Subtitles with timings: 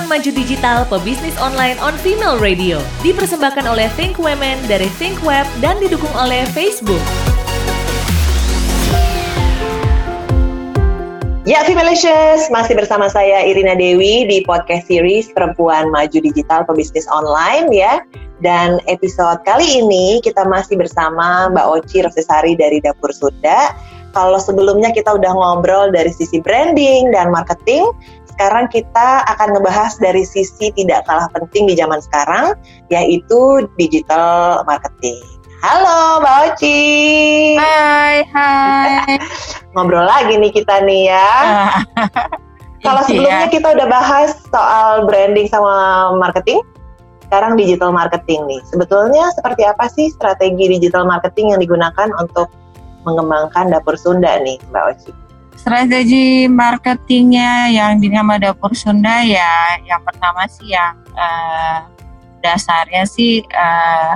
[0.00, 5.44] Perempuan Maju Digital Pebisnis Online on Female Radio Dipersembahkan oleh Think Women dari Think Web
[5.60, 7.04] dan didukung oleh Facebook
[11.44, 17.68] Ya, Femalicious, masih bersama saya Irina Dewi di podcast series Perempuan Maju Digital Pebisnis Online
[17.68, 18.00] ya.
[18.40, 23.76] Dan episode kali ini kita masih bersama Mbak Oci Rosesari dari Dapur Sunda.
[24.10, 27.86] Kalau sebelumnya kita udah ngobrol dari sisi branding dan marketing,
[28.34, 32.54] sekarang kita akan ngebahas dari sisi tidak kalah penting di zaman sekarang,
[32.88, 35.20] yaitu digital marketing.
[35.60, 36.80] Halo Mbak Oci.
[37.60, 39.20] Hai, hai.
[39.76, 41.30] Ngobrol lagi nih kita nih ya.
[42.86, 43.52] Kalau sebelumnya Iya.
[43.52, 46.64] kita udah bahas soal branding sama marketing,
[47.28, 48.60] sekarang digital marketing nih.
[48.72, 52.48] Sebetulnya seperti apa sih strategi digital marketing yang digunakan untuk
[53.04, 55.12] mengembangkan dapur Sunda nih, Mbak Oci?
[55.60, 61.84] Strategi marketingnya yang dinama Dapur Sunda ya, yang pertama sih yang eh,
[62.40, 64.12] dasarnya sih eh,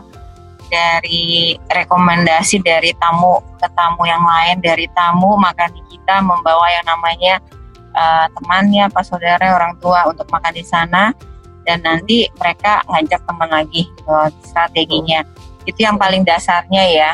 [0.73, 7.35] dari rekomendasi dari tamu ke tamu yang lain, dari tamu maka kita membawa yang namanya
[7.93, 11.13] eh, temannya, pas saudara, orang tua untuk makan di sana
[11.69, 14.17] dan nanti mereka ngajak teman lagi gitu,
[14.49, 15.21] strateginya.
[15.69, 17.13] Itu yang paling dasarnya ya.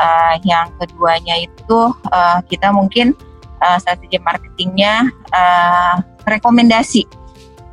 [0.00, 1.80] Eh, yang keduanya itu
[2.14, 3.12] eh, kita mungkin
[3.60, 5.94] uh, strategi marketingnya uh,
[6.26, 7.04] rekomendasi.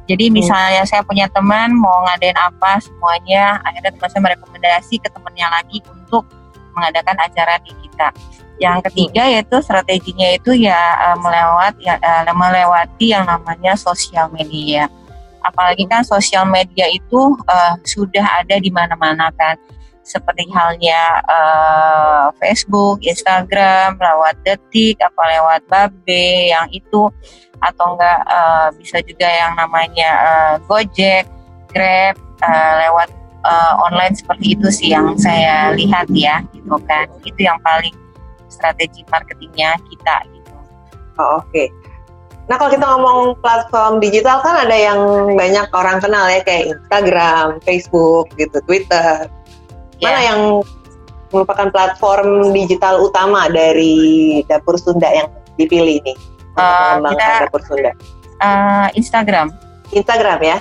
[0.07, 5.47] Jadi misalnya saya punya teman mau ngadain apa semuanya, akhirnya teman saya merekomendasi ke temannya
[5.51, 6.23] lagi untuk
[6.71, 8.15] mengadakan acara di kita.
[8.57, 10.79] Yang ketiga yaitu strateginya itu ya
[11.11, 14.87] uh, melewat ya uh, melewati yang namanya sosial media.
[15.43, 19.59] Apalagi kan sosial media itu uh, sudah ada di mana-mana kan
[20.07, 27.11] seperti halnya eh, Facebook, Instagram, lewat detik, apa lewat babe yang itu
[27.59, 31.27] atau enggak eh, bisa juga yang namanya eh, Gojek,
[31.75, 33.11] Grab eh, lewat
[33.43, 37.93] eh, online seperti itu sih yang saya lihat ya gitu kan itu yang paling
[38.47, 40.55] strategi marketingnya kita gitu.
[41.19, 41.67] Oh, Oke.
[42.47, 44.99] Nah kalau kita ngomong platform digital kan ada yang
[45.35, 49.27] banyak orang kenal ya kayak Instagram, Facebook, gitu, Twitter.
[49.97, 50.31] Mana Ya.
[50.31, 50.41] yang
[51.27, 53.95] merupakan platform digital utama dari
[54.45, 56.15] dapur Sunda yang dipilih Eh,
[56.55, 57.91] mengembangkan kita- dapur Sunda?
[58.37, 59.47] Eh, Instagram,
[59.89, 60.57] Instagram ya.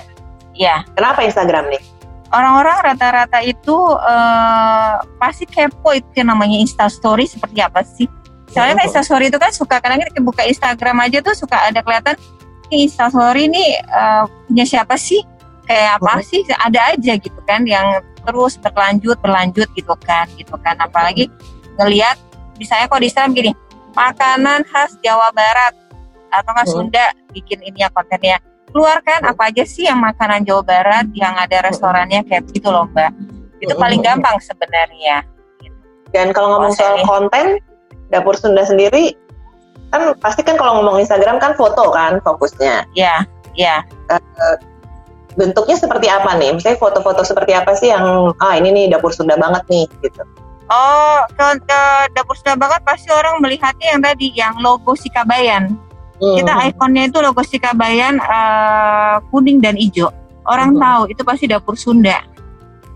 [0.53, 1.81] ya Kenapa Instagram nih?
[2.27, 8.09] orang-orang rata-rata itu eh, pasti kepo itu yang namanya Instastory seperti apa sih?
[8.49, 8.87] Soalnya kan Oh.
[8.89, 12.17] Instastory itu kan suka kadang kita buka Instagram aja tuh suka ada kelihatan
[12.67, 15.21] ini Instastory ini eh, punya siapa sih?
[15.63, 16.43] Kayak apa sih?
[16.43, 20.75] Ada aja gitu kan yang terus berlanjut berlanjut gitu kan gitu kan.
[20.83, 21.31] Apalagi
[21.79, 22.19] ngelihat
[22.59, 23.51] misalnya kalau di Instagram gini
[23.95, 25.73] makanan khas Jawa Barat
[26.35, 26.67] atau nggak.
[26.67, 28.43] Sunda bikin ini ya kontennya.
[28.67, 33.15] Keluarkan apa aja sih yang makanan Jawa Barat yang ada restorannya kayak gitu loh mbak.
[33.63, 35.23] Itu paling gampang sebenarnya.
[36.11, 37.63] Dan kalau ngomong soal konten,
[38.11, 39.15] dapur Sunda sendiri
[39.87, 42.83] kan pasti kan kalau ngomong Instagram kan foto kan fokusnya.
[42.91, 43.23] ya
[43.55, 43.81] ya
[45.37, 46.57] Bentuknya seperti apa nih?
[46.57, 50.25] Misalnya foto-foto seperti apa sih yang ah ini nih dapur Sunda banget nih gitu.
[50.67, 51.79] oh ke
[52.11, 55.79] dapur Sunda banget pasti orang melihatnya yang tadi yang logo Sikabayan
[56.19, 56.67] kita Mhm.
[56.73, 60.11] ikonnya itu logo Sikabayan eh, kuning dan hijau
[60.43, 60.81] orang Mhm.
[60.81, 62.19] tahu itu pasti dapur Sunda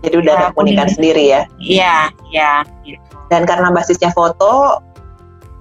[0.02, 1.40] Jadi udah ada ya, keunikan sendiri ya.
[1.56, 1.96] iya
[2.28, 2.50] iya
[2.82, 4.76] gitu Dan karena basisnya foto,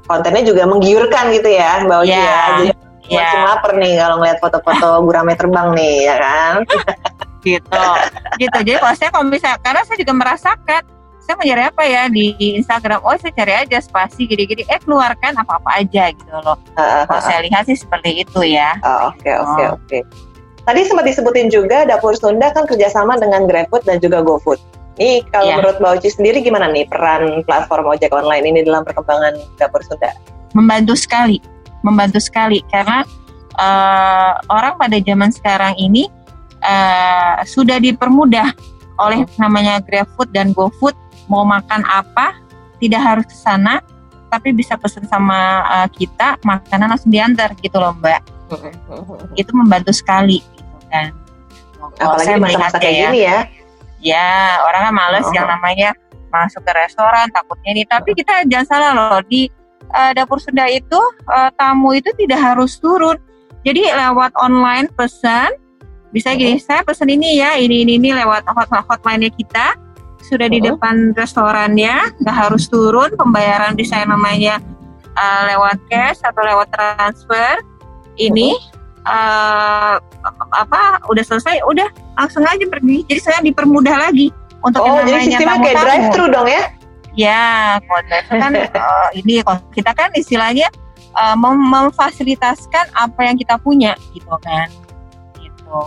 [0.03, 2.41] kontennya juga menggiurkan gitu ya, Mbak Oci Iya, ya.
[2.59, 2.69] Jadi
[3.11, 3.19] iya.
[3.19, 6.55] langsung lapar nih kalau ngeliat foto-foto gurame terbang nih, ya kan?
[7.45, 7.81] gitu
[8.38, 10.81] gitu jadi kalau saya kalau bisa karena saya juga merasakan
[11.22, 15.33] saya mau cari apa ya di Instagram oh saya cari aja spasi gini-gini eh keluarkan
[15.38, 19.73] apa-apa aja gitu loh kalau saya lihat sih seperti itu ya Oh, Oke, oke, Oh.
[19.73, 19.99] oke.
[20.61, 24.61] Tadi sempat disebutin juga Dapur Sunda kan kerjasama dengan GrabFood dan juga GoFood.
[25.01, 25.57] Nih kalau Iya.
[25.57, 30.13] menurut Mbak Oci sendiri gimana nih peran platform ojek online ini dalam perkembangan Dapur Sunda?
[30.53, 31.40] membantu sekali
[31.81, 32.61] membantu sekali.
[32.69, 33.03] Karena
[33.57, 36.07] eh, orang pada zaman sekarang ini
[36.61, 38.53] eh, sudah dipermudah
[39.01, 40.93] oleh namanya GrabFood dan GoFood
[41.25, 42.37] mau makan apa
[42.78, 43.81] tidak harus ke sana
[44.29, 48.22] tapi bisa pesan sama eh, kita makanan langsung diantar gitu loh mbak.
[49.39, 50.43] Itu membantu sekali.
[50.43, 51.16] Gitu kan
[51.97, 53.39] Kalau Apalagi saya melihatnya kayak ya, gini ya.
[54.03, 54.27] ya
[54.67, 55.34] orang kan males Oh.
[55.34, 55.89] yang namanya
[56.29, 59.49] masuk ke restoran takutnya ini tapi kita jangan salah loh di
[59.91, 60.99] eh, dapur Sunda itu
[61.29, 63.20] eh, tamu itu tidak harus turun.
[63.61, 65.53] Jadi lewat online pesan
[66.11, 69.79] bisa gini saya pesan ini ya ini ini ini lewat hot hotline kita
[70.22, 74.59] sudah di depan restorannya nggak harus turun pembayaran bisa yang namanya
[75.16, 77.64] eh, lewat cash atau lewat transfer
[78.20, 78.59] ini
[79.08, 79.96] eh,
[80.53, 83.08] apa udah selesai udah langsung aja pergi.
[83.09, 84.29] Jadi saya dipermudah lagi
[84.61, 86.64] untuk Oh, yang jadi namanya sistemnya kayak drive thru dong ya?
[87.11, 87.75] Ya,
[88.08, 89.43] drive thru kan eh, ini
[89.75, 90.72] kita kan istilahnya
[91.11, 94.72] eh, mem- memfasilitasikan apa yang kita punya gitu kan.
[95.35, 95.79] Gitu.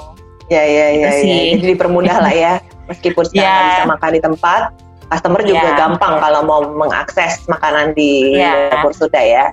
[0.53, 1.11] Ya, ya, ya, Gitu ya.
[1.25, 1.39] sih.
[1.57, 2.55] Jadi dipermudah lah ya.
[2.93, 3.69] Meskipun sekarang Ya.
[3.73, 4.63] bisa makan di tempat,
[5.09, 5.77] customer juga Ya.
[5.81, 8.69] gampang kalau mau mengakses makanan di Ya.
[8.69, 9.45] dapur sudah ya.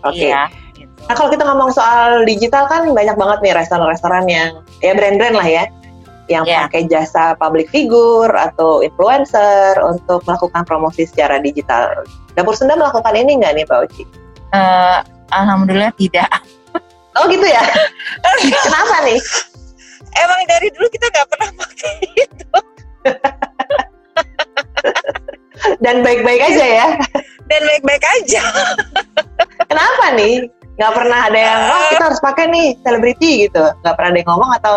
[0.00, 0.32] Oke.
[0.32, 0.88] Iya, gitu.
[1.04, 5.44] Nah kalau kita ngomong soal digital kan banyak banget nih restoran-restoran yang ya brand-brand lah
[5.44, 5.68] ya,
[6.30, 6.70] yang Ya.
[6.70, 11.90] pakai jasa public figure atau influencer untuk melakukan promosi secara digital.
[12.38, 14.06] Dapur Sunda melakukan ini nggak nih Pak Oci?
[14.54, 14.98] Eh,
[15.34, 16.30] alhamdulillah tidak.
[17.18, 17.58] Oh gitu ya?
[18.70, 19.18] Kenapa nih?
[20.14, 22.46] Emang dari dulu kita nggak pernah pakai itu.
[25.84, 26.86] Dan baik-baik aja ya?
[27.50, 28.42] Dan baik-baik aja.
[29.66, 30.46] Kenapa nih?
[30.80, 33.68] Nggak pernah ada yang, wah kita harus pakai nih selebriti gitu.
[33.84, 34.74] Nggak pernah ada yang ngomong atau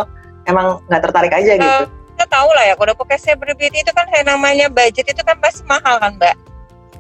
[0.48, 1.81] emang nggak tertarik aja gitu?
[2.13, 5.66] Kita tahu lah ya, kalau pakai celebrity itu kan kayak namanya budget itu kan pasti
[5.66, 6.36] mahal kan, Mbak.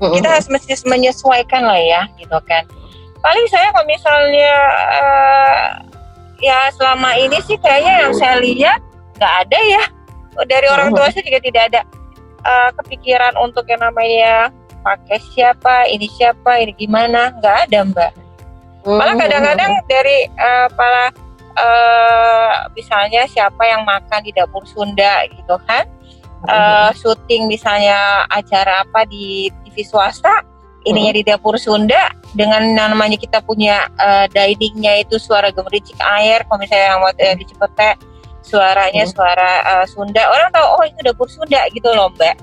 [0.01, 2.65] kita harus mesti menyesuaikan lah ya gitu kan.
[3.23, 4.53] Paling saya kalau misalnya
[4.99, 5.65] eh,
[6.43, 8.79] ya selama ini sih kayaknya yang saya lihat
[9.15, 9.83] nggak ada ya.
[10.43, 11.81] Dari orang tua saya juga tidak ada.
[12.43, 14.51] Eh, kepikiran untuk yang namanya
[14.83, 18.11] pakai siapa ini siapa ini gimana nggak ada mbak.
[18.83, 21.15] Malah kadang-kadang dari eh, para
[21.53, 25.85] eh, misalnya siapa yang makan di dapur Sunda gitu kan.
[26.43, 30.43] Eh, syuting misalnya acara apa di TV swasta
[30.83, 36.59] ininya di dapur Sunda dengan namanya kita punya eh, diningnya itu suara gemericik air kalau
[36.59, 37.89] misalnya yang waktu yang di Cipete
[38.43, 39.13] suaranya Hmm.
[39.15, 40.19] suara eh, Sunda.
[40.27, 42.35] Orang tahu oh itu dapur Sunda gitu loh mbak.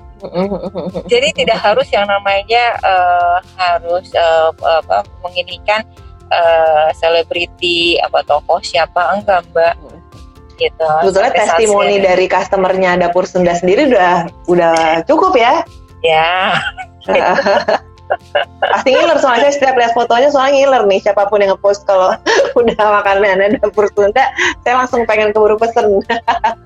[1.05, 5.85] Jadi tidak harus yang namanya eh, harus eh, apa menginikan
[6.31, 9.19] eh, selebriti apa tokoh siapa?
[9.19, 9.75] Enggak mbak.
[10.55, 10.89] Gitu.
[11.03, 15.65] Sebetulnya testimoni saya- dari customernya dapur Sunda sendiri udah udah cukup ya.
[16.05, 16.55] ya.
[18.61, 19.47] Pasti ngiler soalnya.
[19.49, 20.99] Saya setiap lihat fotonya soalnya ngiler nih.
[21.01, 22.13] Siapa pun yang ngepost kalau
[22.59, 24.29] udah makanannya dapur Sunda,
[24.61, 26.03] saya langsung pengen keburu pesen.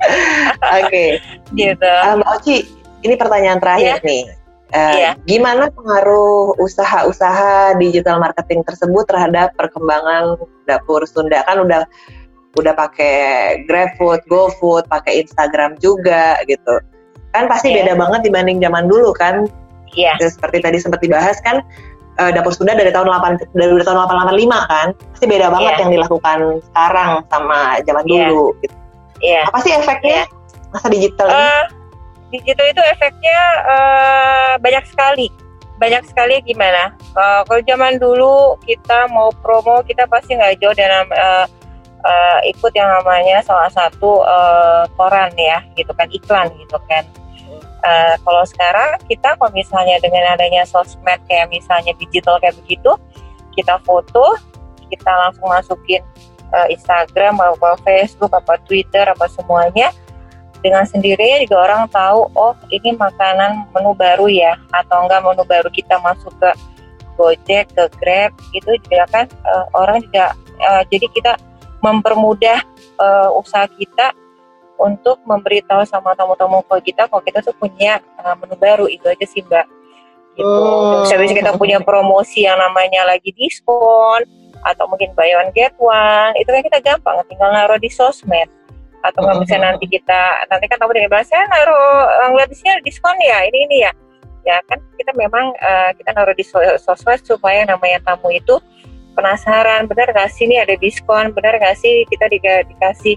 [0.82, 1.22] Oke,
[1.54, 1.92] gitu.
[2.04, 2.58] Ah, Mbak Oci,
[3.06, 4.45] ini pertanyaan terakhir nih.
[4.76, 5.12] Eh, Iya.
[5.24, 10.36] Gimana pengaruh usaha-usaha digital marketing tersebut terhadap perkembangan
[10.68, 11.48] dapur Sunda?
[11.48, 11.88] Kan udah
[12.56, 13.16] udah pakai
[13.68, 16.76] GrabFood, GoFood, pakai Instagram juga gitu.
[17.32, 17.88] Kan pasti Iya.
[17.88, 19.48] beda banget dibanding zaman dulu kan.
[19.96, 21.64] iya Ya, seperti tadi sempat dibahas kan
[22.16, 24.88] eh, dapur Sunda dari tahun 8 dari tahun 885 kan.
[25.16, 25.82] Pasti beda banget Iya.
[25.88, 28.28] yang dilakukan sekarang sama zaman Iya.
[28.28, 28.76] dulu gitu.
[29.24, 30.28] iya Apa sih efeknya
[30.72, 31.48] masa digital ini?
[32.36, 35.28] Digital itu efeknya eh, banyak sekali.
[35.80, 36.92] Banyak sekali gimana?
[36.96, 41.46] Eh, kalau zaman dulu kita mau promo kita pasti nggak jauh dalam eh,
[42.04, 47.08] eh, ikut yang namanya salah satu eh, koran ya, gitu kan iklan gitu kan.
[47.86, 52.92] Eh, kalau sekarang kita kalau misalnya dengan adanya sosmed kayak misalnya digital kayak begitu,
[53.56, 54.36] kita foto,
[54.92, 56.04] kita langsung masukin
[56.52, 59.96] eh, Instagram apa Facebook apa Twitter apa semuanya
[60.66, 65.70] dengan sendirinya juga orang tahu oh ini makanan menu baru ya atau enggak menu baru
[65.70, 66.50] kita masuk ke
[67.16, 71.34] Gojek ke Grab itu juga kan eh, orang juga eh, jadi kita
[71.86, 72.66] mempermudah
[72.98, 74.18] eh, usaha kita
[74.82, 79.26] untuk memberitahu sama tamu-tamu kalau kita kalau kita tuh punya eh, menu baru itu aja
[79.30, 79.70] sih mbak.
[80.34, 80.50] Gitu.
[80.50, 81.06] Hmm.
[81.06, 84.26] Terus habis kita punya promosi yang namanya lagi diskon
[84.66, 88.50] atau mungkin buy one get one itu kan kita gampang tinggal naruh di sosmed
[89.06, 89.44] atau nggak Hmm.
[89.46, 92.84] bisa nanti kita nanti kan tamu dari bilang saya naruh eh, ngeliat di sini ada
[92.84, 93.92] diskon ya ini ini ya
[94.46, 98.58] ya kan kita memang eh, kita naruh di so- sosmed supaya namanya tamu itu
[99.14, 103.16] penasaran benar gak sih ini ada diskon benar gak sih kita di- dikasih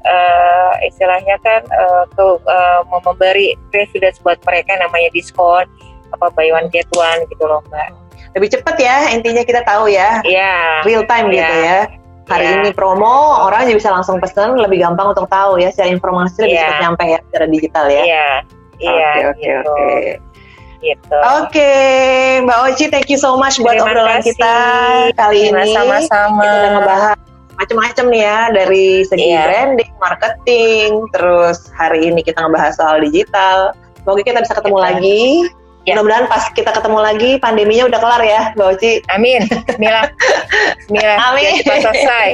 [0.00, 5.66] eh, istilahnya kan eh, ke eh, mau memberi privilege buat mereka namanya diskon
[6.10, 7.90] apa buy one get one gitu loh mbak
[8.30, 11.66] Lebih cepet ya intinya kita tahu ya Iya real time gitu Iya.
[11.66, 11.80] ya.
[12.30, 12.56] Hari Iya.
[12.62, 16.62] ini promo, orang bisa langsung pesen, lebih gampang untuk tahu ya, secara informasi lebih Iya.
[16.64, 18.02] cepat nyampe ya secara digital ya.
[18.02, 18.28] iya
[18.78, 20.10] iya Oke, oke, gitu oke.
[20.80, 21.72] gitu Oke,
[22.40, 24.32] Mbak Oci, thank you so much buat Terima obrolan kasih.
[24.32, 24.54] kita
[25.12, 25.74] kali Terima ini.
[25.74, 27.18] sama-sama Kita udah ngebahas
[27.60, 29.42] macam-macam nih ya dari segi Iya.
[29.44, 33.76] branding, marketing, terus hari ini kita ngebahas soal digital.
[34.00, 34.86] Semoga kita bisa ketemu Iya.
[34.88, 35.24] lagi.
[35.80, 35.96] Iya.
[35.96, 38.92] Mudah-mudahan pas kita ketemu lagi pandeminya udah kelar ya, Mbak Oci.
[39.08, 40.06] amin Bismillah
[40.76, 41.50] Bismillah Amin.
[41.64, 42.28] Cepat selesai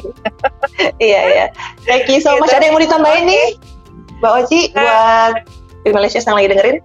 [1.08, 1.46] iya iya.
[1.86, 2.42] Thank you so Gitu.
[2.42, 2.50] much.
[2.50, 3.46] Ada yang mau ditambahin nih,
[4.18, 4.82] Mbak Oci, Nah.
[4.82, 5.34] buat
[5.82, 6.78] di Malaysia yang lagi dengerin?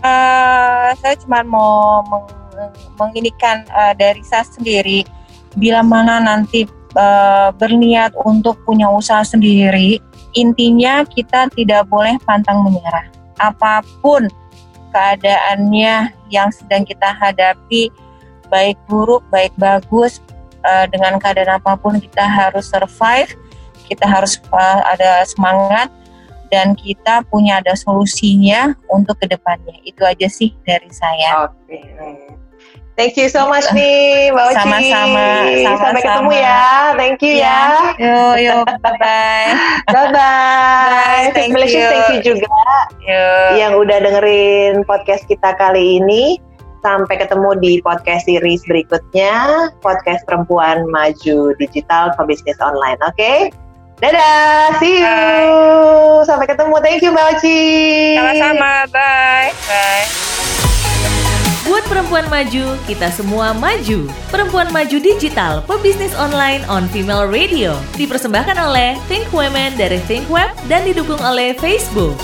[0.00, 2.32] Eh, saya cuma mau meng-
[2.96, 5.04] menginikan eh, dari saya sendiri
[5.60, 9.98] bila mana nanti uh, berniat untuk punya usaha sendiri,
[10.32, 13.10] intinya kita tidak boleh pantang menyerah.
[13.36, 14.30] Apa pun
[14.90, 17.90] keadaannya yang sedang kita hadapi,
[18.50, 20.18] baik buruk, baik bagus,
[20.66, 23.34] uh, dengan keadaan apa pun kita harus survive,
[23.86, 25.90] kita harus uh, ada semangat,
[26.50, 29.78] dan kita punya ada solusinya untuk ke depannya.
[29.86, 31.46] Itu aja sih dari saya.
[31.46, 31.78] Oke.
[31.78, 32.39] Okay.
[33.00, 34.56] Thank you so much nih Mbak Oci.
[34.60, 35.26] Sama-sama.
[35.64, 36.68] Sampai ketemu ya.
[37.00, 37.60] Thank you ya.
[37.96, 38.20] ya.
[38.36, 38.68] Yuk.
[38.84, 39.48] Bye-bye.
[39.88, 41.32] Bye-bye.
[41.32, 41.80] Thank you.
[41.80, 42.44] Thank you juga
[43.00, 43.48] yuk.
[43.56, 46.36] yang udah dengerin podcast kita kali ini.
[46.84, 53.00] Sampai ketemu di podcast series berikutnya, podcast Perempuan Maju Digital Pebisnis Online.
[53.00, 53.16] Oke?
[53.16, 53.38] Okay?
[54.04, 55.08] Dadah, see you.
[55.08, 56.28] Bye.
[56.28, 56.76] Sampai ketemu.
[56.84, 57.60] Thank you Mbak Oci.
[58.20, 58.72] Sama-sama.
[58.92, 59.56] Bye.
[59.64, 60.29] Bye.
[61.80, 64.04] Buat perempuan maju, kita semua maju.
[64.28, 67.72] Perempuan Maju Digital, pebisnis online on Female Radio.
[67.96, 72.20] Dipersembahkan oleh Think Women dari Think Web dan didukung oleh Facebook.